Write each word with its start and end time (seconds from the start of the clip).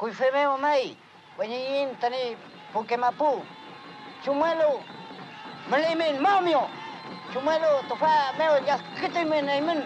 kuifemeo 0.00 0.56
mai, 0.58 0.96
wenyin 1.38 1.96
tani 2.00 2.36
pukemapu, 2.72 3.44
chumelo, 4.24 4.80
malimin 5.70 6.18
mamio, 6.20 6.62
chumelo 7.32 7.82
tufa 7.88 8.32
meo 8.38 8.56
ya 8.66 8.78
kitimin 9.00 9.48
aimin, 9.48 9.82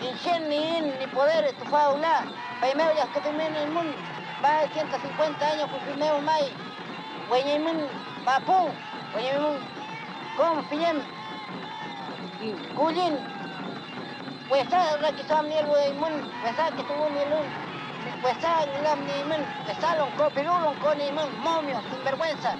inchen 0.00 0.48
ni 0.48 0.56
in 0.78 0.84
ni 0.98 1.06
poder 1.06 1.52
tufa 1.58 1.90
ula, 1.92 2.24
paimeo 2.60 2.92
ya 2.92 3.06
kitimin 3.06 3.54
aimin, 3.56 3.92
más 4.42 4.74
de 4.74 4.80
150 4.80 5.46
años 5.52 5.68
kuifemeo 5.70 6.20
mai, 6.22 6.48
wenyin 7.30 7.88
mapu, 8.24 8.70
wenyin 9.14 9.60
kom 10.36 10.64
piyem, 10.70 10.98
kulin, 12.76 13.14
wesa 14.50 14.96
rakisam 14.96 15.46
ni 15.46 15.62
mun, 16.00 16.14
wesa 16.44 16.70
kitubu 16.76 17.04
ni 17.10 17.24
lun, 17.30 17.46
secuestraban 18.02 18.68
estaban 19.68 20.10
con 20.16 20.32
Pirulon, 20.32 20.74
con 20.76 21.00
Imán, 21.00 21.28
momio, 21.42 21.80
sinvergüenza. 21.90 22.56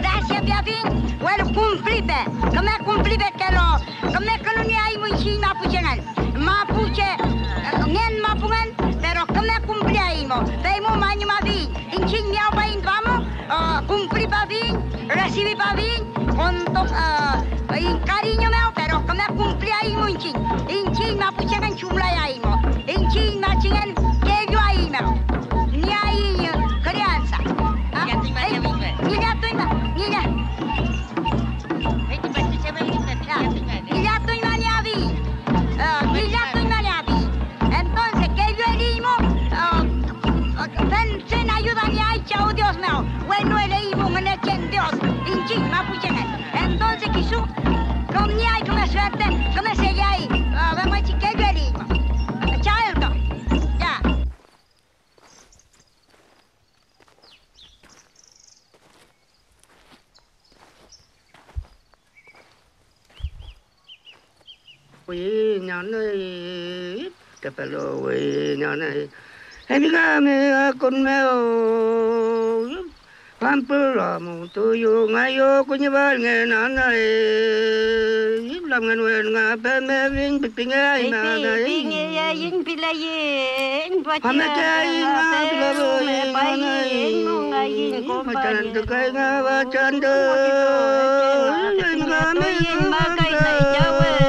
Grazie 0.00 0.40
Biabin, 0.42 1.18
vuoi 1.18 1.52
cumplire, 1.52 2.24
come 2.54 2.76
cumplire 2.84 3.32
che 3.36 3.50
no, 3.50 3.80
come 4.00 4.40
che 4.40 4.52
non 4.56 4.66
ne 4.66 4.76
hai 4.76 4.96
un 4.96 5.18
cima 5.18 5.50
a 5.50 5.54
pucenel, 5.54 6.02
ma 6.36 6.64
puce, 6.66 7.16
nien 7.86 8.20
ma 8.20 8.34
pungen, 8.34 8.98
però 9.00 9.24
come 9.26 9.60
cumpliamo, 9.66 10.42
vemo 10.60 10.94
mani 10.96 11.24
ma 11.24 11.38
vi, 11.42 11.70
in 11.90 12.06
cima 12.08 12.48
pa 12.50 12.64
in 12.64 12.80
vamo, 12.80 13.24
cumpli 13.86 14.26
pa 14.26 14.44
vi, 14.46 14.76
recibi 15.06 15.54
pa 15.56 15.72
vi, 15.74 15.90
con 16.34 16.62
to, 16.72 16.86
in 17.76 18.00
cariño 18.04 18.48
meo, 18.48 18.81
nhon 65.72 65.92
ấy 65.92 67.10
tập 67.40 67.52
lo 67.56 67.86
với 68.02 68.20
nhon 68.58 68.80
ấy 68.80 69.08
em 69.66 69.82
ga 69.92 70.20
me 70.20 70.70
con 70.78 71.04
mèo, 71.04 71.32
phan 73.40 73.66
pơ 73.68 73.94
lo 73.94 74.18
mu 74.18 74.46
tu 74.54 74.62
yu 74.62 75.08
ngay 75.08 75.36
yo 75.36 75.62
cô 75.68 75.74
như 75.74 75.90
ba 75.90 76.16
nghe 76.16 76.46
nón 76.46 76.74
này 76.74 76.96
yếm 78.50 78.64
làm 78.68 78.88
ngàn 78.88 79.00
nguyện 79.00 79.34
ngà 79.34 79.56
bê 79.56 79.80
mê 79.80 80.08
vinh 80.08 80.40
bịch 80.40 80.52
bình 80.56 80.70
ai 80.70 81.10
mà 81.10 81.36
ngay 81.36 81.64
yếm 81.64 81.90
yếm 82.40 82.64
bị 82.64 82.76
lại 82.76 82.94
yếm 82.94 84.02
bắt 84.02 84.24
ham 84.24 84.38
cha 84.38 84.80
yếm 84.80 85.06
ngà 85.06 85.48
bị 85.50 85.56
lo 85.56 85.72
lo 85.72 85.98
yếm 85.98 86.32
ngà 86.32 86.56
này 87.50 88.04
cô 88.08 88.22
mà 88.22 88.32
chân 88.44 88.72
tự 88.74 88.82
cái 88.90 89.12
ngà 89.12 89.42
và 89.42 89.64
chân 89.72 90.00
đơ 90.00 90.18
yếm 91.70 92.08
ngà 92.08 92.32
mê 92.34 92.48
yếm 92.66 92.90
mà 92.90 93.16
cái 93.18 93.30
này 93.30 93.60
cháu 93.74 94.21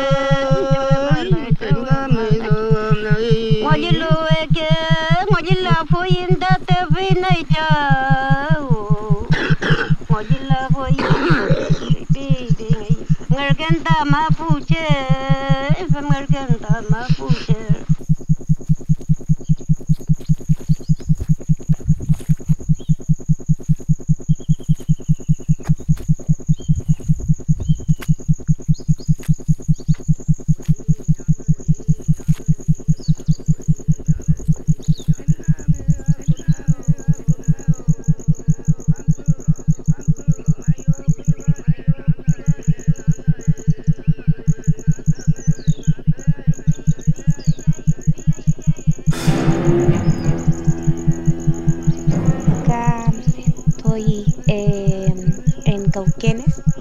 Voiindată, 6.04 6.76
vină-i 6.94 7.44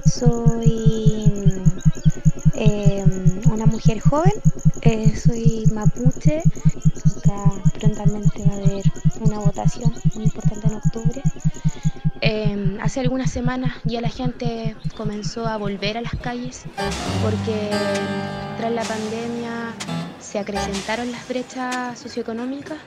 Soy 0.05 1.33
eh, 2.55 3.05
una 3.51 3.67
mujer 3.67 3.99
joven. 3.99 4.31
eh, 4.83 5.17
soy 5.17 5.65
mapuche. 5.73 6.43
Prontamente 7.81 8.45
va 8.47 8.53
a 8.53 8.57
haber 8.57 8.85
una 9.19 9.41
votación 9.41 9.93
muy 10.15 10.25
importante 10.27 10.69
en 10.69 10.75
octubre. 10.75 11.23
Eh, 12.21 12.79
hace 12.81 13.01
algunas 13.01 13.33
semanas 13.33 13.79
ya 13.83 14.01
la 14.01 14.11
gente 14.11 14.77
comenzó 14.97 15.49
a 15.49 15.57
volver 15.57 15.99
a 15.99 16.03
las 16.03 16.15
calles 16.15 16.63
porque 17.21 17.69
tras 18.59 18.71
la 18.71 18.85
pandemia 18.85 19.75
se 20.21 20.39
acrecentaron 20.39 21.11
las 21.11 21.27
brechas 21.27 21.99
socioeconómicas 21.99 22.79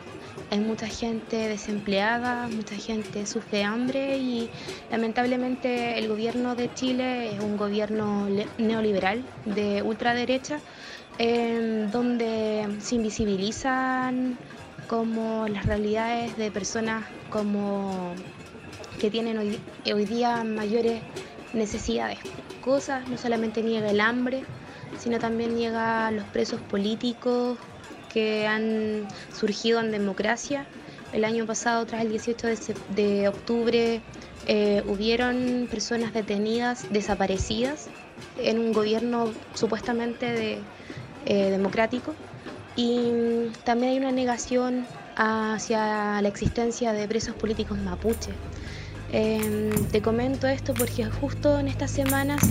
hay 0.52 0.60
mucha 0.60 0.88
gente 0.88 1.48
desempleada, 1.48 2.48
mucha 2.48 2.76
gente 2.76 3.26
sufre 3.26 3.64
hambre 3.64 4.18
y 4.18 4.50
lamentablemente 4.90 5.98
el 5.98 6.08
gobierno 6.08 6.56
de 6.56 6.74
Chile 6.74 7.34
es 7.34 7.40
un 7.40 7.58
gobierno 7.58 8.28
neoliberal 8.58 9.24
de 9.46 9.82
ultraderecha 9.82 10.60
em, 11.18 11.90
donde 11.92 12.68
se 12.80 12.96
invisibilizan 12.96 14.38
como 14.88 15.48
las 15.48 15.66
realidades 15.66 16.38
de 16.38 16.52
personas 16.52 17.06
como 17.30 18.16
que 19.00 19.10
tienen 19.10 19.38
hoy 19.38 20.06
día 20.06 20.44
mayores 20.44 21.02
necesidades. 21.54 22.20
Cosas, 22.62 23.08
no 23.10 23.18
solamente 23.18 23.62
niega 23.62 23.90
el 23.90 24.00
hambre, 24.00 24.44
sino 24.98 25.20
también 25.20 25.56
niega 25.56 26.12
los 26.12 26.26
presos 26.28 26.62
políticos 26.62 27.58
que 28.16 28.48
han 28.48 29.06
surgido 29.38 29.82
en 29.82 29.92
democracia. 29.92 30.66
El 31.12 31.26
año 31.26 31.46
pasado, 31.46 31.86
tras 31.86 32.02
el 32.02 32.10
18 32.10 32.48
de, 32.96 33.28
octubre, 33.28 34.02
eh, 34.48 34.84
hubieron 34.88 35.68
personas 35.70 36.14
detenidas, 36.14 36.86
desaparecidas, 36.92 37.90
en 38.38 38.60
un 38.60 38.72
gobierno 38.72 39.34
supuestamente 39.54 40.60
eh, 41.26 41.50
democrático. 41.52 42.16
Y 42.78 43.50
también 43.66 43.92
hay 43.92 43.98
una 43.98 44.14
negación 44.14 44.86
hacia 45.18 46.22
la 46.22 46.28
existencia 46.30 46.94
de 46.94 47.10
presos 47.10 47.36
políticos 47.36 47.78
mapuche. 47.78 48.32
Em, 49.18 49.72
te 49.94 50.02
comento 50.02 50.46
esto 50.46 50.74
porque 50.74 51.06
justo 51.06 51.58
en 51.58 51.70
estas 51.70 51.90
semanas 51.90 52.42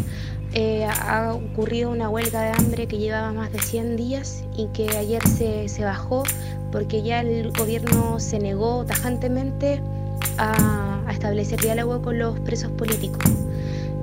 eh, 0.55 0.87
ha 0.87 1.35
ocurrido 1.35 1.91
una 1.91 2.09
huelga 2.09 2.41
de 2.41 2.53
hambre 2.53 2.87
que 2.87 2.97
llevaba 2.97 3.35
más 3.35 3.53
de 3.53 3.59
100 3.59 3.97
días 3.99 4.45
y 4.57 4.69
que 4.69 4.89
ayer 4.97 5.21
se, 5.29 5.69
se 5.69 5.85
bajó 5.85 6.23
porque 6.73 7.03
ya 7.03 7.21
el 7.21 7.53
gobierno 7.53 8.19
se 8.19 8.39
negó 8.39 8.83
tajantemente 8.87 9.83
a, 10.39 11.03
establecer 11.11 11.61
diálogo 11.61 12.01
con 12.01 12.19
los 12.19 12.41
presos 12.41 12.71
políticos 12.73 13.31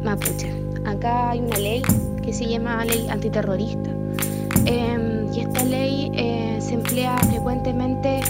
mapuche. 0.04 0.54
Acá 0.86 1.32
hay 1.32 1.40
una 1.40 1.58
ley 1.58 1.82
que 2.22 2.32
se 2.32 2.46
llama 2.46 2.86
ley 2.86 3.08
antiterrorista 3.10 3.90
em, 4.68 5.34
y 5.34 5.40
esta 5.40 5.64
ley 5.64 6.12
eh, 6.14 6.60
se 6.62 6.76
emplea 6.76 7.18
frecuentemente 7.18 8.22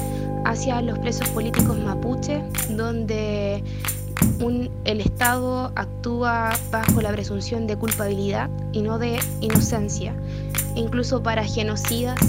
hacia 0.45 0.81
los 0.81 0.97
presos 0.99 1.27
políticos 1.29 1.77
mapuche, 1.77 2.41
donde 2.69 3.61
el 4.85 5.01
Estado 5.01 5.71
actúa 5.75 6.51
bajo 6.71 7.01
la 7.01 7.11
presunción 7.11 7.67
de 7.67 7.75
culpabilidad 7.77 8.49
y 8.71 8.81
no 8.81 8.97
de 8.97 9.19
inocencia, 9.39 10.15
incluso 10.75 11.21
para 11.21 11.43
genocidas 11.43 12.19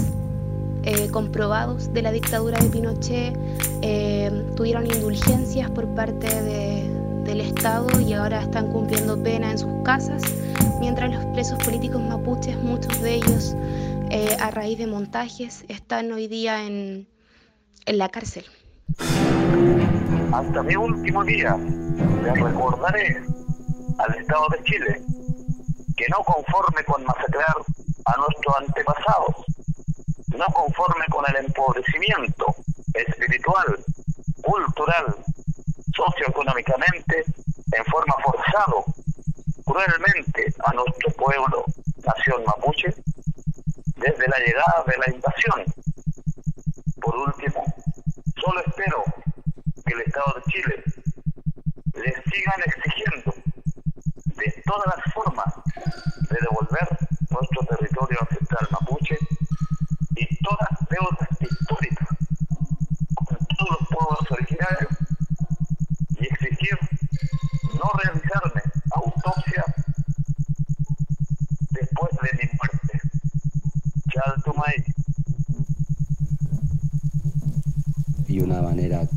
eh, 0.83 1.09
comprobados 1.09 1.91
de 1.91 2.01
la 2.03 2.11
dictadura 2.11 2.59
de 2.59 2.69
Pinochet 2.69 3.35
eh, 3.81 4.29
tuvieron 4.55 4.85
indulgencias 4.85 5.71
por 5.71 5.87
parte 5.95 6.27
del 7.23 7.41
Estado 7.41 7.87
y 7.99 8.13
ahora 8.13 8.41
están 8.41 8.71
cumpliendo 8.71 9.21
pena 9.23 9.49
en 9.49 9.57
sus 9.57 9.71
casas, 9.83 10.21
mientras 10.79 11.11
los 11.11 11.25
presos 11.33 11.57
políticos 11.63 12.01
mapuches, 12.01 12.61
muchos 12.61 13.01
de 13.01 13.15
ellos 13.15 13.55
eh, 14.11 14.37
a 14.39 14.51
raíz 14.51 14.77
de 14.77 14.85
montajes, 14.85 15.65
están 15.67 16.11
hoy 16.11 16.27
día 16.27 16.67
en 16.67 17.07
la 17.87 18.09
cárcel. 18.09 18.45
Hasta 20.33 20.63
mi 20.63 20.75
último 20.75 21.23
día 21.23 21.55
le 21.55 22.33
recordaré 22.33 23.21
al 23.99 24.15
Estado 24.15 24.47
de 24.49 24.63
Chile 24.63 25.01
que 25.95 26.07
no 26.09 26.23
conforme 26.23 26.83
con 26.85 27.03
masacrar 27.03 27.55
a 28.05 28.17
nuestros 28.17 28.55
antepasados, 28.57 29.35
no 30.35 30.45
conforme 30.47 31.05
con 31.11 31.23
el 31.29 31.45
empobrecimiento 31.45 32.47
espiritual, 32.95 33.77
cultural, 34.41 35.15
socioeconómicamente, 35.95 37.25
en 37.71 37.85
forma 37.85 38.15
forzado, 38.23 38.85
cruelmente 39.63 40.51
a 40.65 40.73
nuestro 40.73 41.11
pueblo, 41.11 41.63
nación 42.03 42.43
Y 78.33 78.39
una 78.39 78.63
manera 78.63 79.07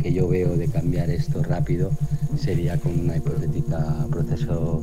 que 0.00 0.12
yo 0.12 0.28
veo 0.28 0.56
de 0.56 0.68
cambiar 0.68 1.10
esto 1.10 1.42
rápido 1.42 1.90
sería 2.36 2.78
con 2.78 3.00
una 3.00 3.16
hipotética 3.16 4.06
proceso 4.08 4.82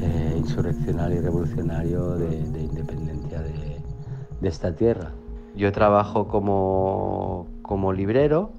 eh, 0.00 0.34
insurreccional 0.36 1.12
y 1.12 1.20
revolucionario 1.20 2.16
de, 2.16 2.60
independencia 2.60 3.40
de, 3.40 4.48
esta 4.48 4.74
tierra. 4.74 5.12
Yo 5.54 5.70
trabajo 5.70 6.26
como, 6.26 7.46
como 7.62 7.92
librero 7.92 8.50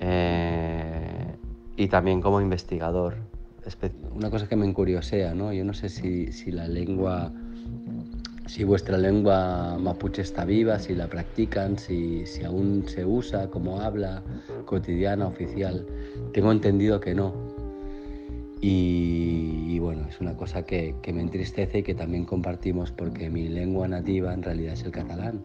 eh, 0.00 1.36
y 1.76 1.86
también 1.86 2.20
como 2.20 2.40
investigador. 2.40 3.14
Una 4.14 4.30
cosa 4.30 4.48
que 4.48 4.56
me 4.56 4.66
encuriosea, 4.66 5.32
¿no? 5.34 5.52
Yo 5.52 5.64
no 5.64 5.74
sé 5.74 5.88
si, 5.88 6.32
si 6.32 6.50
la 6.50 6.66
lengua 6.66 7.32
si 8.46 8.64
vuestra 8.64 8.96
lengua 8.96 9.76
mapuche 9.78 10.22
está 10.22 10.44
viva, 10.44 10.78
si 10.78 10.94
la 10.94 11.08
practican, 11.08 11.78
si, 11.78 12.24
si, 12.26 12.44
aún 12.44 12.84
se 12.86 13.04
usa 13.04 13.50
como 13.50 13.80
habla 13.80 14.22
cotidiana, 14.64 15.26
oficial. 15.26 15.86
Tengo 16.32 16.52
entendido 16.52 17.00
que 17.00 17.14
no. 17.14 17.34
Y, 18.60 19.78
bueno, 19.78 20.06
es 20.08 20.20
una 20.20 20.34
cosa 20.36 20.64
que, 20.64 20.94
que, 21.02 21.12
me 21.12 21.20
entristece 21.20 21.78
y 21.78 21.82
que 21.82 21.94
también 21.94 22.24
compartimos 22.24 22.90
porque 22.90 23.28
mi 23.28 23.48
lengua 23.48 23.86
nativa 23.86 24.32
en 24.32 24.42
realidad 24.42 24.72
es 24.72 24.82
el 24.82 24.90
catalán. 24.90 25.42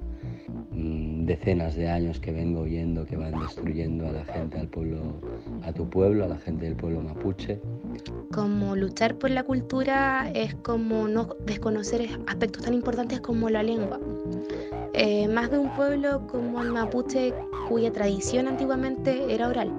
Mm, 0.72 1.26
decenas 1.26 1.76
de 1.76 1.90
años 1.90 2.20
que 2.20 2.32
vengo 2.32 2.62
oyendo 2.62 3.06
que 3.06 3.18
van 3.18 3.40
destruyendo 3.40 4.08
a 4.08 4.12
la 4.12 4.26
gente, 4.26 4.58
al 4.58 4.68
pueblo, 4.68 5.22
a 5.64 5.74
tu 5.74 5.90
pueblo, 5.90 6.26
a 6.26 6.28
la 6.28 6.38
gente 6.38 6.66
del 6.66 6.76
pueblo 6.76 7.02
mapuche. 7.02 7.60
Como 8.34 8.76
luchar 8.76 9.16
por 9.16 9.30
la 9.30 9.44
cultura 9.44 10.30
es 10.34 10.56
como 10.56 11.08
no 11.08 11.36
desconocer 11.46 12.10
aspectos 12.28 12.64
tan 12.64 12.74
importantes 12.74 13.20
como 13.20 13.50
la 13.50 13.64
lengua. 13.64 14.00
Eh, 14.94 15.28
más 15.28 15.52
de 15.52 15.58
un 15.58 15.74
pueblo 15.74 16.28
como 16.28 16.62
el 16.62 16.72
mapuche 16.72 17.34
cuya 17.68 17.92
tradición 17.92 18.48
antiguamente 18.48 19.34
era 19.34 19.48
oral. 19.48 19.72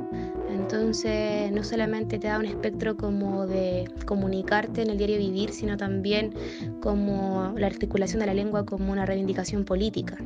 Entonces 0.48 1.50
no 1.52 1.64
solamente 1.64 2.18
te 2.18 2.28
da 2.28 2.38
un 2.38 2.46
espectro 2.46 2.96
como 2.96 3.46
de 3.46 3.90
comunicarte 4.06 4.82
en 4.82 4.90
el 4.90 4.98
diario 4.98 5.18
vivir, 5.18 5.52
sino 5.52 5.76
también 5.76 6.34
como 6.82 7.52
la 7.56 7.66
articulación 7.66 8.20
de 8.20 8.26
la 8.26 8.34
lengua 8.34 8.64
como 8.64 8.92
una 8.92 9.06
reivindicación 9.06 9.64
política. 9.64 10.16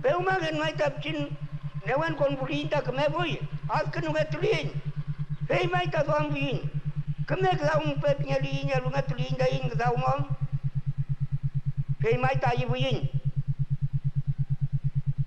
Pe 0.00 0.12
umagă 0.18 0.48
nu 0.50 0.58
mai 0.58 0.74
tapcin, 0.76 1.18
ne 1.84 1.92
oan 1.92 2.14
convulinta 2.14 2.80
că 2.80 2.90
mai 2.92 3.06
voi, 3.10 3.48
alt 3.66 3.90
că 3.92 3.98
nu 4.02 4.10
mai 4.10 4.26
tulieni. 4.30 4.72
Pe 5.46 5.68
mai 5.70 5.86
ta 5.90 6.02
doam 6.02 6.28
vin, 6.32 6.60
că 7.26 7.36
mai 7.40 7.58
glau 7.60 7.82
un 7.84 7.96
pe 8.00 8.16
pine 8.18 8.38
linia, 8.40 8.80
lumea 8.82 9.02
tulienda 9.02 9.44
in 9.50 9.70
glau 9.76 9.94
mom, 9.96 10.28
pe 11.98 12.16
mai 12.20 12.36
ta 12.40 12.50
i 12.56 12.66
vin. 12.72 13.10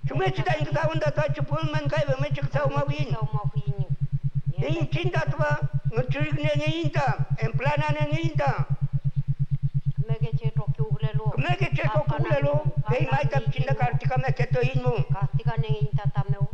Tu 0.06 0.16
mai 0.16 0.32
ce 0.34 0.42
dai 0.42 0.56
în 0.60 0.68
glau 0.70 0.90
unda 0.92 1.10
ta 1.10 1.24
ce 1.34 1.42
pul 1.42 1.68
men 1.72 1.86
cai 1.86 2.04
vă 2.06 2.14
mai 2.18 2.30
ce 2.34 2.42
glau 2.50 2.70
mă 2.72 2.84
vin. 2.86 3.16
În 4.68 4.86
cinta 4.86 5.22
tua, 5.30 5.70
nu 5.94 6.02
trig 6.02 6.32
ne 6.32 6.52
ne 6.56 6.68
inta, 6.82 7.26
în 7.44 7.52
plana 7.56 7.86
ne 7.90 8.08
ne 8.10 8.18
inta. 8.22 8.66
Mege 10.06 10.30
ce 10.38 10.50
tocuglelo. 10.50 11.32
Mege 11.36 11.68
ce 11.74 11.90
tocuglelo. 11.92 12.71
Vem 12.92 13.08
mais 13.10 13.26
da 13.30 13.40
pitinda 13.40 13.74
cartica 13.74 14.18
me 14.18 14.30
que 14.32 14.46
to 14.46 14.60
inmu. 14.60 15.04
Cartica 15.04 15.54
nem 15.58 15.84
inta 15.84 16.04
ta 16.12 16.22
meu. 16.28 16.46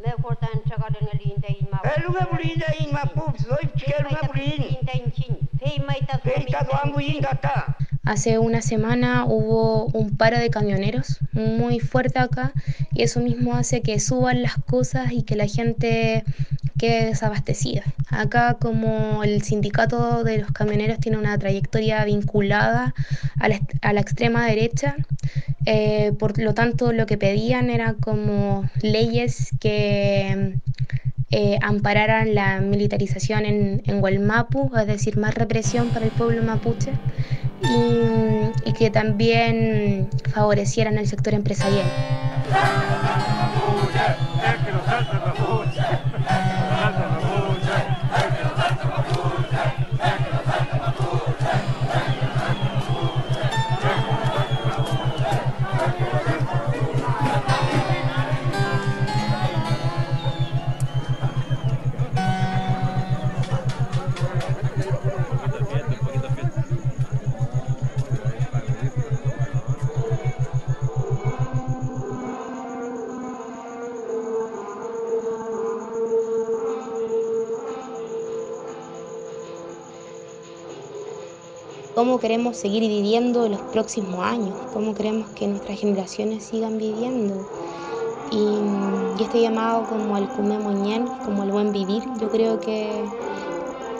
Me 0.00 0.12
corta 0.22 0.46
entrega 0.54 0.88
de 0.90 0.98
ali 1.12 1.34
inda 1.34 1.48
inma. 1.50 1.80
é 1.82 1.98
me 1.98 2.24
bulinda 2.30 2.66
inma 2.78 3.06
pup 3.14 3.36
zoi 3.42 3.68
chikeru 3.76 4.08
me 4.10 4.20
bulin. 4.28 4.62
Inda 4.78 4.92
inchin. 5.02 5.34
Vem 5.54 5.80
mais 5.80 6.06
da 6.06 6.16
Vem 6.22 6.46
da 6.46 6.62
do. 6.62 7.83
Hace 8.04 8.38
una 8.38 8.60
semana 8.60 9.24
hubo 9.24 9.86
un 9.86 10.16
paro 10.16 10.38
de 10.38 10.50
camioneros 10.50 11.20
muy 11.32 11.80
fuerte 11.80 12.18
acá 12.18 12.52
y 12.92 13.02
eso 13.02 13.20
mismo 13.20 13.54
hace 13.54 13.80
que 13.80 13.98
suban 13.98 14.42
las 14.42 14.56
cosas 14.56 15.12
y 15.12 15.22
que 15.22 15.36
la 15.36 15.46
gente 15.46 16.22
quede 16.76 17.06
desabastecida. 17.06 17.82
Acá 18.10 18.58
como 18.60 19.24
el 19.24 19.40
sindicato 19.42 20.22
de 20.22 20.38
los 20.38 20.52
camioneros 20.52 21.00
tiene 21.00 21.16
una 21.16 21.38
trayectoria 21.38 22.04
vinculada 22.04 22.94
a 23.40 23.48
la, 23.48 24.00
extrema 24.00 24.46
derecha, 24.46 24.96
eh, 25.64 26.12
por 26.18 26.38
lo 26.38 26.52
tanto 26.52 26.92
lo 26.92 27.06
que 27.06 27.16
pedían 27.16 27.70
era 27.70 27.94
como 27.94 28.68
leyes 28.82 29.48
que 29.60 30.58
eh, 31.30 31.58
ampararan 31.62 32.34
la 32.34 32.60
militarización 32.60 33.46
en, 33.46 33.82
en 33.86 34.02
Hualmapu, 34.02 34.70
es 34.76 34.86
decir, 34.86 35.16
más 35.16 35.34
represión 35.34 35.88
para 35.88 36.04
el 36.04 36.12
pueblo 36.12 36.42
mapuche 36.42 36.92
y, 37.70 38.72
que 38.72 38.90
también 38.90 40.08
favorecieran 40.32 40.98
el 40.98 41.06
sector 41.06 41.34
empresarial. 41.34 41.86
Cómo 82.04 82.18
queremos 82.18 82.58
seguir 82.58 82.82
viviendo 82.82 83.48
los 83.48 83.60
próximos 83.72 84.22
años, 84.22 84.54
cómo 84.74 84.94
queremos 84.94 85.26
que 85.30 85.46
nuestras 85.46 85.80
generaciones 85.80 86.44
sigan 86.44 86.76
viviendo. 86.76 87.48
Y, 88.30 89.22
este 89.22 89.40
llamado 89.40 89.86
como 89.86 90.18
el 90.18 90.28
Cume 90.28 90.58
Moñén, 90.58 91.06
como 91.24 91.44
el 91.44 91.50
buen 91.50 91.72
vivir, 91.72 92.02
yo 92.20 92.28
creo 92.28 92.60
que, 92.60 92.90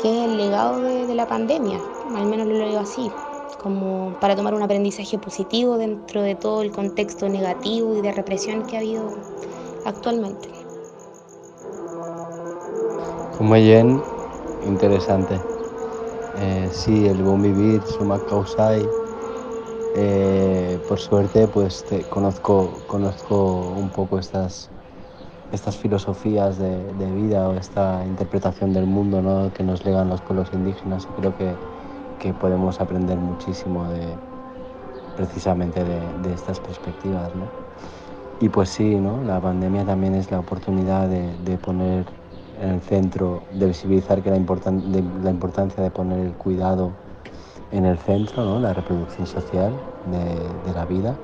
que 0.02 0.10
es 0.10 0.28
el 0.28 0.36
legado 0.36 0.80
de, 0.80 1.14
la 1.14 1.26
pandemia, 1.26 1.80
al 2.14 2.26
menos 2.26 2.46
lo 2.46 2.68
digo 2.68 2.80
así, 2.80 3.10
como 3.62 4.14
para 4.20 4.36
tomar 4.36 4.52
un 4.52 4.62
aprendizaje 4.62 5.16
positivo 5.16 5.78
dentro 5.78 6.20
de 6.20 6.34
todo 6.34 6.60
el 6.60 6.72
contexto 6.72 7.26
negativo 7.30 7.96
y 7.96 8.02
de 8.02 8.12
represión 8.12 8.66
que 8.66 8.76
ha 8.76 8.80
habido 8.80 9.14
actualmente. 9.86 10.50
Bien, 13.40 14.02
interesante. 14.66 15.53
Eh, 16.36 16.68
sí, 16.72 17.06
el 17.06 17.22
buen 17.22 17.42
vivir, 17.42 17.82
suma 17.82 18.18
causai, 18.28 18.82
eh, 19.96 20.78
por 20.88 20.98
suerte, 20.98 21.46
pues 21.46 21.84
conozco, 22.10 22.82
conozco 22.88 23.72
un 23.76 23.88
poco 23.90 24.18
estas, 24.18 24.68
estas 25.52 25.76
filosofías 25.76 26.58
de, 26.58 26.92
vida 27.14 27.48
o 27.48 27.54
esta 27.54 28.04
interpretación 28.04 28.72
del 28.72 28.86
mundo 28.86 29.22
¿no? 29.22 29.52
que 29.52 29.62
nos 29.62 29.84
legan 29.84 30.08
los 30.08 30.20
pueblos 30.22 30.48
indígenas 30.52 31.06
y 31.08 31.20
creo 31.20 31.36
que, 31.36 31.54
que 32.18 32.32
podemos 32.34 32.80
aprender 32.80 33.16
muchísimo 33.18 33.84
de, 33.84 34.18
precisamente 35.16 35.84
de, 35.84 36.34
estas 36.34 36.58
perspectivas. 36.58 37.32
¿no? 37.36 37.46
Y 38.40 38.48
pues 38.48 38.70
sí, 38.70 38.96
¿no? 38.96 39.22
la 39.22 39.40
pandemia 39.40 39.84
también 39.84 40.16
es 40.16 40.30
la 40.32 40.40
oportunidad 40.40 41.08
de, 41.08 41.56
poner 41.58 42.04
en 42.60 42.70
el 42.70 42.80
centro, 42.80 43.42
de 43.52 43.66
visibilizar 43.66 44.22
que 44.22 44.30
la, 44.30 44.36
de, 44.36 45.04
la 45.22 45.30
importancia 45.30 45.82
de 45.82 45.90
poner 45.90 46.20
el 46.20 46.32
cuidado 46.32 46.92
en 47.72 47.86
el 47.86 47.98
centro, 47.98 48.44
¿no? 48.44 48.60
la 48.60 48.72
reproducción 48.72 49.26
social 49.26 49.72
de 50.10 50.72
la 50.72 50.84
vida. 50.84 51.16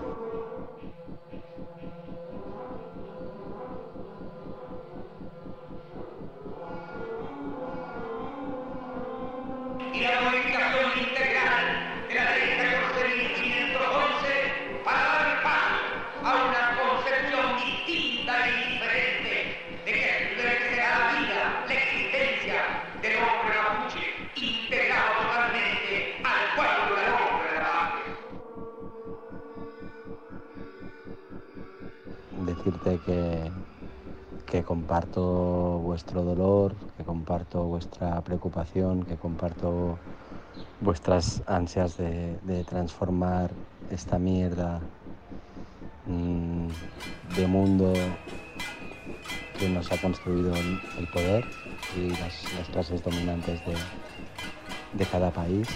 Que, 34.47 34.63
comparto 34.63 35.79
vuestro 35.79 36.23
dolor, 36.23 36.75
que 36.97 37.05
comparto 37.05 37.65
vuestra 37.65 38.21
preocupación, 38.23 39.05
que 39.05 39.17
comparto 39.17 39.99
vuestras 40.81 41.43
ansias 41.47 41.97
de, 41.97 42.65
transformar 42.69 43.51
esta 43.91 44.19
mierda 44.19 44.81
mm, 46.07 46.69
de 47.37 47.47
mundo 47.47 47.93
que 49.59 49.69
nos 49.69 49.91
ha 49.93 50.01
construido 50.01 50.55
el 50.55 51.07
poder 51.13 51.45
y 51.97 52.11
las, 52.11 52.35
clases 52.71 53.03
dominantes 53.03 53.65
de, 53.67 53.75
de 54.95 55.07
cada 55.07 55.31
país. 55.31 55.69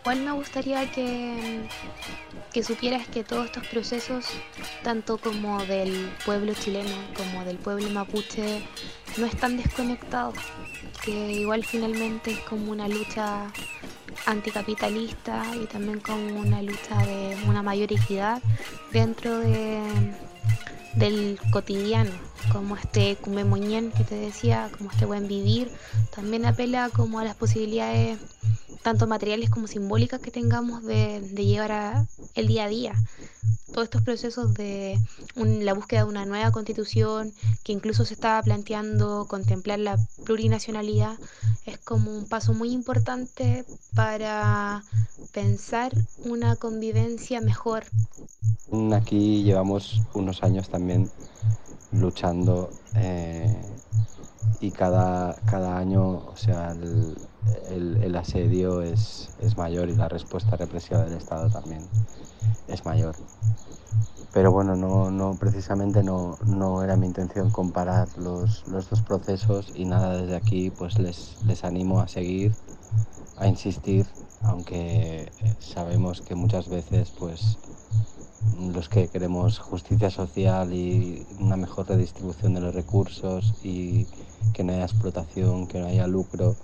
Igual 0.00 0.20
me 0.22 0.32
gustaría 0.32 0.90
que, 0.90 1.68
que 2.52 2.62
supieras 2.62 3.06
que 3.08 3.24
todos 3.24 3.46
estos 3.46 3.66
procesos, 3.68 4.26
tanto 4.82 5.18
como 5.18 5.64
del 5.64 6.10
pueblo 6.24 6.52
chileno 6.54 6.94
como 7.16 7.44
del 7.44 7.58
pueblo 7.58 7.88
mapuche, 7.90 8.66
no 9.16 9.26
están 9.26 9.56
desconectados, 9.56 10.34
que 11.04 11.32
igual 11.32 11.64
finalmente 11.64 12.32
es 12.32 12.40
como 12.40 12.72
una 12.72 12.88
lucha 12.88 13.50
anticapitalista 14.26 15.44
y 15.54 15.66
también 15.66 16.00
como 16.00 16.40
una 16.40 16.62
lucha 16.62 16.98
de 17.04 17.36
una 17.46 17.62
mayor 17.62 17.92
equidad 17.92 18.42
dentro 18.92 19.38
de, 19.38 19.80
del 20.94 21.38
cotidiano, 21.52 22.10
como 22.52 22.76
este 22.76 23.16
Cumemoñén 23.16 23.92
que 23.92 24.04
te 24.04 24.14
decía, 24.14 24.70
como 24.76 24.90
este 24.90 25.06
buen 25.06 25.28
vivir, 25.28 25.70
también 26.14 26.46
apela 26.46 26.90
como 26.90 27.18
a 27.18 27.24
las 27.24 27.36
posibilidades 27.36 28.18
tanto 28.82 29.06
materiales 29.06 29.50
como 29.50 29.66
simbólicas 29.66 30.20
que 30.20 30.30
tengamos 30.30 30.82
de, 30.84 31.20
llevar 31.36 31.72
a 31.72 32.06
el 32.34 32.46
día 32.46 32.64
a 32.64 32.68
día. 32.68 32.94
Todos 33.72 33.84
estos 33.84 34.02
procesos 34.02 34.54
de 34.54 34.98
la 35.36 35.74
búsqueda 35.74 36.02
de 36.02 36.08
una 36.08 36.26
nueva 36.26 36.50
constitución, 36.50 37.32
que 37.62 37.72
incluso 37.72 38.04
se 38.04 38.14
estaba 38.14 38.42
planteando 38.42 39.26
contemplar 39.28 39.78
la 39.78 39.96
plurinacionalidad, 40.24 41.16
es 41.66 41.78
como 41.78 42.10
un 42.10 42.26
paso 42.26 42.52
muy 42.52 42.72
importante 42.72 43.64
para 43.94 44.82
pensar 45.32 45.92
una 46.24 46.56
convivencia 46.56 47.40
mejor. 47.40 47.84
Aquí 48.92 49.42
llevamos 49.44 50.00
unos 50.14 50.42
años 50.42 50.68
también 50.68 51.10
luchando 51.92 52.70
eh, 52.94 53.60
y 54.60 54.70
cada, 54.70 55.34
cada 55.46 55.78
año, 55.78 56.18
o 56.28 56.36
sea, 56.36 56.72
el, 56.72 57.98
el, 58.02 58.16
asedio 58.16 58.82
es, 58.82 59.30
mayor 59.56 59.88
y 59.88 59.96
la 59.96 60.08
respuesta 60.08 60.56
represiva 60.56 61.02
del 61.02 61.16
Estado 61.16 61.48
también 61.50 61.80
es 62.68 62.84
mayor. 62.84 63.16
Pero 64.32 64.52
bueno, 64.52 64.76
no, 64.76 65.10
no 65.10 65.34
precisamente 65.34 66.02
no, 66.02 66.38
no, 66.46 66.84
era 66.84 66.96
mi 66.96 67.06
intención 67.06 67.50
comparar 67.50 68.06
los, 68.16 68.66
los, 68.68 68.88
dos 68.88 69.02
procesos 69.02 69.72
y 69.74 69.86
nada 69.86 70.16
desde 70.16 70.36
aquí 70.36 70.70
pues 70.70 70.98
les, 70.98 71.36
les 71.46 71.64
animo 71.64 72.00
a 72.00 72.06
seguir, 72.06 72.54
a 73.38 73.48
insistir, 73.48 74.06
aunque 74.42 75.32
sabemos 75.58 76.20
que 76.20 76.36
muchas 76.36 76.68
veces 76.68 77.12
pues 77.18 77.58
los 78.72 78.88
que 78.88 79.08
queremos 79.08 79.58
justicia 79.58 80.10
social 80.10 80.72
y 80.72 81.26
una 81.38 81.56
mejor 81.56 81.88
redistribución 81.88 82.54
de 82.54 82.60
los 82.60 82.74
recursos 82.74 83.54
y 83.62 84.06
que 84.52 84.64
no 84.64 84.72
haya 84.72 84.84
explotación, 84.84 85.66
que 85.66 85.80
no 85.80 85.86
haya 85.86 86.06
lucro, 86.06 86.56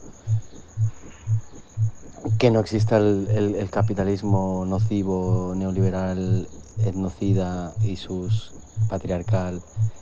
que 2.38 2.50
no 2.50 2.61
exista 2.61 2.99
el, 2.99 3.68
capitalismo 3.71 4.64
nocivo, 4.66 5.54
neoliberal, 5.56 6.49
etnocida 6.85 7.73
y 7.83 7.97
sus 7.97 8.52
patriarcal 8.88 9.61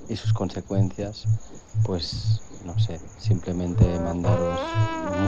y 0.09 0.16
sus 0.16 0.33
consecuencias, 0.33 1.26
pues 1.85 2.40
no 2.64 2.78
sé, 2.78 3.00
simplemente 3.19 3.85
mandaros 4.00 4.61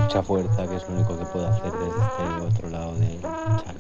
mucha 0.02 0.22
fuerza, 0.22 0.66
que 0.66 0.76
es 0.76 0.88
lo 0.88 0.94
único 0.94 1.18
que 1.18 1.24
puedo 1.26 1.46
hacer 1.46 1.72
desde 1.72 1.86
este 1.86 2.46
otro 2.46 2.70
lado 2.70 2.94
del 2.96 3.20
chat. 3.20 3.76